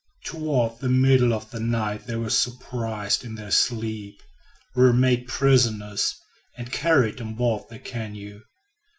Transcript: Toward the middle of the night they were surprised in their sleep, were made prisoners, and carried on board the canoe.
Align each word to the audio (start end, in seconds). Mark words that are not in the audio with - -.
Toward 0.25 0.79
the 0.79 0.89
middle 0.89 1.31
of 1.31 1.51
the 1.51 1.59
night 1.59 2.07
they 2.07 2.15
were 2.15 2.31
surprised 2.31 3.23
in 3.23 3.35
their 3.35 3.51
sleep, 3.51 4.19
were 4.73 4.93
made 4.93 5.27
prisoners, 5.27 6.15
and 6.57 6.71
carried 6.71 7.21
on 7.21 7.35
board 7.35 7.65
the 7.69 7.77
canoe. 7.77 8.41